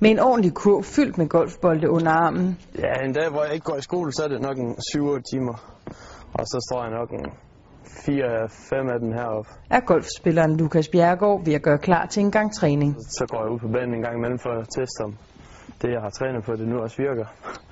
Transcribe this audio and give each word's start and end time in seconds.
Med 0.00 0.10
en 0.10 0.18
ordentlig 0.18 0.54
kurv 0.54 0.84
fyldt 0.84 1.18
med 1.18 1.28
golfbolde 1.28 1.90
under 1.90 2.10
armen. 2.10 2.58
Ja, 2.78 3.04
en 3.04 3.12
dag, 3.12 3.30
hvor 3.30 3.44
jeg 3.44 3.54
ikke 3.54 3.64
går 3.64 3.76
i 3.76 3.82
skole, 3.82 4.12
så 4.12 4.24
er 4.24 4.28
det 4.28 4.40
nok 4.40 4.58
en 4.58 4.70
7-8 4.70 5.22
timer. 5.32 5.54
Og 6.34 6.46
så 6.46 6.66
står 6.68 6.82
jeg 6.82 6.92
nok 6.92 7.10
en 7.10 7.26
4-5 7.84 8.92
af 8.94 9.00
dem 9.00 9.12
heroppe. 9.12 9.50
Er 9.70 9.80
golfspilleren 9.80 10.56
Lukas 10.56 10.88
Bjergård 10.88 11.44
ved 11.44 11.54
at 11.54 11.62
gøre 11.62 11.78
klar 11.78 12.06
til 12.06 12.20
en 12.20 12.30
gang 12.30 12.54
træning. 12.54 12.96
Så 13.00 13.26
går 13.30 13.42
jeg 13.44 13.52
ud 13.52 13.58
på 13.58 13.68
banen 13.68 13.94
en 13.94 14.02
gang 14.02 14.16
imellem 14.16 14.38
for 14.38 14.50
at 14.50 14.66
teste 14.68 15.00
om 15.04 15.14
det, 15.82 15.90
jeg 15.92 16.00
har 16.00 16.10
trænet 16.10 16.44
på, 16.44 16.52
det 16.52 16.68
nu 16.68 16.78
også 16.78 16.96
virker. 16.96 17.24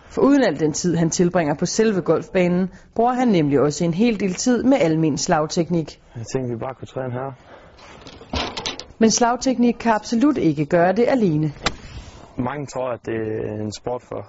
For 0.09 0.23
uden 0.23 0.43
al 0.43 0.61
den 0.61 0.73
tid, 0.73 0.97
han 0.97 1.11
tilbringer 1.11 1.55
på 1.55 1.67
selve 1.67 2.01
golfbanen, 2.01 2.71
bruger 2.95 3.13
han 3.13 3.29
nemlig 3.29 3.61
også 3.61 3.85
en 3.85 3.95
hel 3.95 4.21
del 4.21 4.35
tid 4.35 4.63
med 4.63 4.79
almen 4.81 5.19
slagteknik. 5.19 6.01
Jeg 6.17 6.25
tænkte, 6.35 6.55
vi 6.55 6.59
bare 6.59 6.75
kunne 6.75 6.87
træne 6.87 7.13
her. 7.13 7.33
Men 8.99 9.11
slagteknik 9.11 9.75
kan 9.75 9.93
absolut 9.93 10.39
ikke 10.39 10.67
gøre 10.67 10.93
det 10.93 11.05
alene. 11.09 11.53
Mange 12.39 12.67
tror, 12.67 12.89
at 12.91 13.01
det 13.07 13.15
er 13.15 13.55
en 13.67 13.73
sport 13.73 14.03
for, 14.03 14.23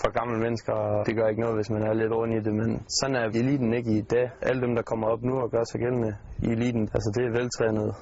for 0.00 0.10
gamle 0.18 0.38
mennesker, 0.38 0.72
og 0.72 1.06
det 1.06 1.16
gør 1.16 1.26
ikke 1.28 1.40
noget, 1.40 1.56
hvis 1.56 1.70
man 1.70 1.82
er 1.82 1.92
lidt 1.92 2.12
rundt 2.12 2.34
i 2.34 2.40
det, 2.46 2.54
men 2.54 2.82
sådan 2.88 3.16
er 3.16 3.24
eliten 3.24 3.74
ikke 3.74 3.90
i 3.90 4.00
dag. 4.00 4.30
Alle 4.42 4.62
dem, 4.62 4.74
der 4.74 4.82
kommer 4.82 5.06
op 5.08 5.22
nu 5.22 5.34
og 5.44 5.50
gør 5.50 5.64
sig 5.64 5.80
gældende 5.80 6.16
i 6.42 6.46
eliten, 6.46 6.82
altså 6.82 7.12
det 7.16 7.24
er 7.24 7.30
veltrænede 7.40 7.92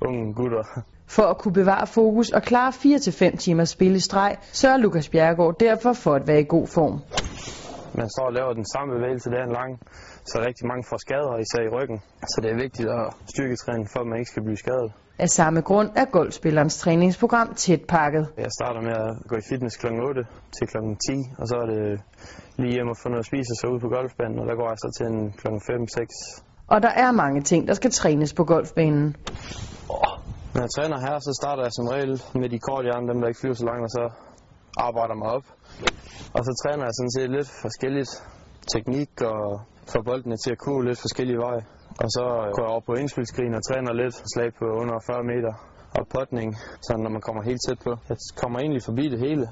unge 0.00 0.34
gutter. 0.34 0.64
For 1.08 1.22
at 1.22 1.38
kunne 1.38 1.52
bevare 1.52 1.86
fokus 1.86 2.30
og 2.30 2.42
klare 2.42 2.72
4-5 2.72 3.36
timers 3.36 3.68
spil 3.68 3.94
i 3.94 4.00
streg, 4.00 4.36
sørger 4.42 4.76
Lukas 4.76 5.08
Bjergård 5.08 5.58
derfor 5.60 5.92
for 5.92 6.14
at 6.14 6.26
være 6.26 6.40
i 6.40 6.46
god 6.48 6.66
form. 6.66 7.00
Man 8.00 8.08
står 8.14 8.26
og 8.30 8.34
laver 8.38 8.52
den 8.60 8.68
samme 8.74 8.90
bevægelse 8.96 9.30
dagen 9.36 9.52
lang, 9.60 9.70
så 10.30 10.36
rigtig 10.48 10.64
mange 10.70 10.84
får 10.90 10.98
skader, 11.06 11.34
især 11.44 11.62
i 11.68 11.70
ryggen. 11.76 11.98
Så 12.32 12.36
det 12.42 12.50
er 12.50 12.58
vigtigt 12.64 12.88
at 12.98 13.04
styrketræne, 13.32 13.84
for 13.92 14.00
at 14.00 14.06
man 14.10 14.18
ikke 14.20 14.30
skal 14.32 14.44
blive 14.48 14.60
skadet. 14.64 14.90
Af 15.18 15.28
samme 15.28 15.60
grund 15.60 15.90
er 15.96 16.04
golfspillerens 16.04 16.78
træningsprogram 16.78 17.48
tæt 17.54 17.82
pakket. 17.88 18.24
Jeg 18.44 18.52
starter 18.58 18.80
med 18.88 18.94
at 19.04 19.10
gå 19.28 19.34
i 19.36 19.44
fitness 19.50 19.76
kl. 19.76 19.86
8 19.86 20.22
til 20.56 20.66
kl. 20.72 20.76
10, 21.08 21.12
og 21.40 21.44
så 21.50 21.56
er 21.62 21.66
det 21.72 22.00
lige 22.56 22.72
hjem 22.76 22.88
og 22.88 22.96
få 23.02 23.08
noget 23.08 23.24
at 23.24 23.30
spise 23.30 23.50
og 23.54 23.58
så 23.60 23.66
ud 23.74 23.80
på 23.80 23.88
golfbanen, 23.96 24.38
og 24.40 24.46
der 24.50 24.56
går 24.60 24.68
jeg 24.72 24.78
så 24.84 24.88
til 24.96 25.06
en 25.12 25.32
kl. 25.40 25.46
5-6. 25.46 26.42
Og 26.72 26.82
der 26.82 26.92
er 27.04 27.10
mange 27.12 27.40
ting, 27.42 27.68
der 27.68 27.74
skal 27.74 27.90
trænes 27.90 28.34
på 28.34 28.44
golfbanen. 28.44 29.16
Når 30.54 30.62
jeg 30.66 30.70
træner 30.76 30.98
her, 31.06 31.16
så 31.18 31.32
starter 31.40 31.62
jeg 31.62 31.72
som 31.78 31.86
regel 31.94 32.14
med 32.40 32.48
de 32.54 32.58
korte 32.58 32.84
hjerne, 32.88 33.08
dem 33.10 33.20
der 33.20 33.28
ikke 33.28 33.40
flyver 33.40 33.54
så 33.54 33.66
langt, 33.70 33.84
og 33.88 33.90
så 33.90 34.04
arbejder 34.76 35.14
mig 35.14 35.28
op. 35.36 35.46
Og 36.36 36.42
så 36.46 36.52
træner 36.62 36.84
jeg 36.88 36.94
sådan 36.98 37.14
set 37.16 37.30
lidt 37.36 37.50
forskelligt 37.64 38.12
teknik 38.74 39.10
og 39.32 39.60
får 39.92 40.02
boldene 40.08 40.36
til 40.36 40.50
at 40.50 40.58
kunne 40.58 40.88
lidt 40.88 41.00
forskellige 41.06 41.38
veje. 41.46 41.62
Og 42.02 42.08
så 42.16 42.24
går 42.54 42.62
jeg 42.64 42.72
over 42.74 42.84
på 42.88 42.94
indspilskrigen 42.94 43.54
og 43.54 43.62
træner 43.68 43.92
lidt 43.92 44.16
slag 44.34 44.50
på 44.58 44.66
under 44.80 44.96
40 45.06 45.24
meter 45.32 45.52
og 45.98 46.04
potning, 46.16 46.48
så 46.86 46.92
når 47.04 47.10
man 47.10 47.20
kommer 47.20 47.42
helt 47.42 47.60
tæt 47.68 47.78
på. 47.86 47.90
Jeg 48.08 48.16
kommer 48.42 48.58
egentlig 48.58 48.82
forbi 48.82 49.04
det 49.08 49.18
hele. 49.18 49.46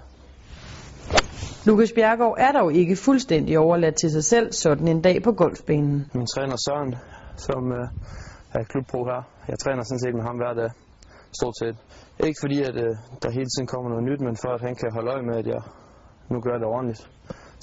Lukas 1.66 1.92
Bjergård 1.92 2.36
er 2.38 2.52
dog 2.52 2.72
ikke 2.72 2.96
fuldstændig 2.96 3.58
overladt 3.58 3.96
til 3.96 4.10
sig 4.10 4.24
selv 4.24 4.52
sådan 4.52 4.88
en 4.88 5.00
dag 5.02 5.22
på 5.22 5.32
golfbanen. 5.32 6.10
Min 6.14 6.26
træner 6.26 6.56
Søren, 6.56 6.94
som 7.36 7.72
øh, 7.72 7.88
er 8.54 8.64
klubpro 8.64 9.04
her, 9.04 9.22
jeg 9.48 9.58
træner 9.58 9.82
sådan 9.82 9.98
set 9.98 10.14
med 10.14 10.22
ham 10.22 10.36
hver 10.36 10.54
dag, 10.54 10.70
stort 11.40 11.56
set. 11.62 11.76
Ikke 12.26 12.38
fordi, 12.42 12.62
at 12.62 12.76
øh, 12.84 12.92
der 13.22 13.30
hele 13.30 13.48
tiden 13.52 13.66
kommer 13.66 13.88
noget 13.90 14.04
nyt, 14.04 14.20
men 14.20 14.36
for 14.42 14.50
at 14.56 14.60
han 14.60 14.74
kan 14.80 14.92
holde 14.92 15.10
øje 15.10 15.22
med, 15.22 15.36
at 15.36 15.46
jeg 15.46 15.62
nu 16.30 16.40
gør 16.40 16.56
det 16.58 16.66
ordentligt. 16.66 17.10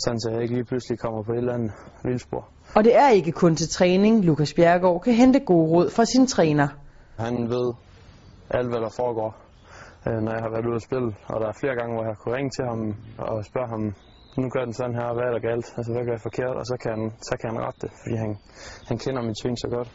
Sådan 0.04 0.20
så 0.20 0.30
jeg 0.34 0.42
ikke 0.42 0.54
lige 0.54 0.66
pludselig 0.66 1.00
kommer 1.00 1.24
på 1.24 1.32
et 1.32 1.38
eller 1.38 1.54
andet 1.54 1.72
vildspor. 2.04 2.44
Og 2.76 2.84
det 2.84 2.96
er 2.96 3.10
ikke 3.10 3.32
kun 3.32 3.56
til 3.56 3.70
træning, 3.70 4.26
Lukas 4.26 4.54
Bjergård 4.54 5.02
kan 5.02 5.14
hente 5.14 5.40
gode 5.40 5.68
råd 5.72 5.90
fra 5.90 6.06
sin 6.06 6.28
træner. 6.28 6.68
Han 7.18 7.50
ved 7.50 7.74
alt, 8.50 8.70
hvad 8.70 8.82
der 8.86 8.90
foregår, 8.90 9.36
øh, 10.08 10.20
når 10.26 10.32
jeg 10.32 10.42
har 10.46 10.50
været 10.50 10.66
ude 10.66 10.76
at 10.76 10.82
spille. 10.82 11.10
Og 11.28 11.42
der 11.42 11.48
er 11.48 11.56
flere 11.62 11.76
gange, 11.76 11.94
hvor 11.96 12.06
jeg 12.06 12.18
kunne 12.18 12.36
ringe 12.36 12.52
til 12.58 12.66
ham 12.66 12.80
og 13.18 13.46
spørge 13.46 13.68
ham, 13.68 13.84
nu 14.38 14.50
gør 14.50 14.64
den 14.66 14.74
sådan 14.74 14.96
her, 14.96 15.14
hvad 15.14 15.24
er 15.30 15.34
der 15.38 15.40
galt? 15.50 15.68
Altså, 15.78 15.92
hvad 15.94 16.04
gør 16.06 16.14
jeg 16.18 16.22
forkert? 16.30 16.56
Og 16.62 16.66
så 16.66 16.76
kan 16.84 16.92
han, 16.98 17.04
så 17.22 17.34
kan 17.40 17.50
han 17.52 17.60
rette 17.66 17.80
det, 17.82 17.92
fordi 18.02 18.16
han, 18.24 18.32
han 18.90 18.98
kender 18.98 19.22
min 19.22 19.36
sving 19.42 19.58
så 19.64 19.68
godt. 19.76 19.90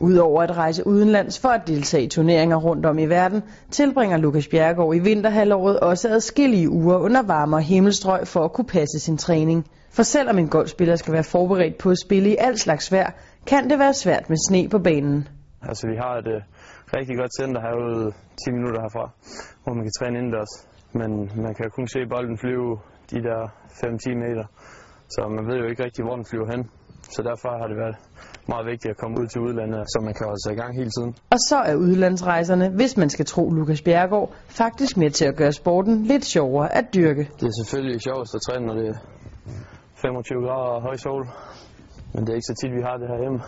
Udover 0.00 0.42
at 0.42 0.56
rejse 0.56 0.86
udenlands 0.86 1.38
for 1.38 1.48
at 1.48 1.66
deltage 1.66 2.04
i 2.04 2.08
turneringer 2.08 2.56
rundt 2.56 2.86
om 2.86 2.98
i 2.98 3.06
verden, 3.06 3.42
tilbringer 3.70 4.16
Lukas 4.16 4.48
Bjergård 4.48 4.96
i 4.96 4.98
vinterhalvåret 4.98 5.80
også 5.80 6.08
adskillige 6.08 6.70
uger 6.70 6.96
under 6.96 7.22
varmere 7.22 7.62
himmelstrøg 7.62 8.26
for 8.26 8.44
at 8.44 8.52
kunne 8.52 8.66
passe 8.66 9.00
sin 9.00 9.16
træning. 9.16 9.66
For 9.90 10.02
selvom 10.02 10.38
en 10.38 10.48
golfspiller 10.48 10.96
skal 10.96 11.12
være 11.12 11.24
forberedt 11.24 11.78
på 11.78 11.90
at 11.90 11.98
spille 11.98 12.30
i 12.30 12.36
al 12.38 12.58
slags 12.58 12.92
vejr, 12.92 13.10
kan 13.46 13.70
det 13.70 13.78
være 13.78 13.94
svært 13.94 14.28
med 14.28 14.36
sne 14.48 14.68
på 14.68 14.78
banen. 14.78 15.28
Altså, 15.62 15.86
vi 15.86 15.96
har 15.96 16.14
et 16.22 16.26
øh, 16.26 16.40
rigtig 16.96 17.16
godt 17.16 17.32
center 17.40 17.60
herude 17.60 18.12
10 18.44 18.50
minutter 18.50 18.80
herfra, 18.80 19.10
hvor 19.62 19.74
man 19.74 19.84
kan 19.84 19.92
træne 19.98 20.18
indendørs. 20.18 20.52
Men 20.92 21.10
man 21.44 21.54
kan 21.54 21.70
kun 21.76 21.88
se 21.88 22.00
bolden 22.10 22.38
flyve 22.38 22.78
de 23.10 23.18
der 23.28 23.40
5-10 23.68 24.14
meter, 24.24 24.44
så 25.08 25.20
man 25.36 25.46
ved 25.48 25.56
jo 25.62 25.66
ikke 25.70 25.84
rigtig, 25.84 26.04
hvor 26.04 26.14
den 26.14 26.26
flyver 26.30 26.50
hen. 26.52 26.62
Så 27.14 27.22
derfor 27.22 27.48
har 27.60 27.66
det 27.70 27.76
været 27.84 27.96
meget 28.48 28.66
vigtigt 28.66 28.90
at 28.90 28.98
komme 29.02 29.14
ud 29.20 29.26
til 29.26 29.40
udlandet, 29.40 29.80
så 29.92 29.98
man 30.04 30.14
kan 30.14 30.24
holde 30.26 30.42
sig 30.44 30.52
i 30.52 30.58
gang 30.62 30.70
hele 30.80 30.90
tiden. 30.96 31.10
Og 31.34 31.38
så 31.48 31.56
er 31.70 31.74
udlandsrejserne, 31.74 32.66
hvis 32.78 32.96
man 32.96 33.10
skal 33.10 33.26
tro 33.26 33.50
Lukas 33.50 33.82
Bjergård, 33.82 34.30
faktisk 34.48 34.96
med 34.96 35.10
til 35.10 35.24
at 35.24 35.36
gøre 35.36 35.52
sporten 35.52 36.02
lidt 36.02 36.24
sjovere 36.24 36.74
at 36.78 36.86
dyrke. 36.94 37.24
Det 37.40 37.46
er 37.52 37.56
selvfølgelig 37.60 38.00
sjovest 38.00 38.34
at 38.34 38.40
træne, 38.46 38.66
når 38.66 38.74
det 38.74 38.88
er 38.88 38.98
25 40.02 40.42
grader 40.46 40.70
og 40.76 40.82
høj 40.82 40.96
sol. 40.96 41.28
Men 42.12 42.20
det 42.24 42.30
er 42.30 42.34
ikke 42.34 42.50
så 42.52 42.56
tit, 42.60 42.72
vi 42.78 42.82
har 42.88 42.96
det 42.96 43.08
her 43.12 43.18
hjemme. 43.24 43.40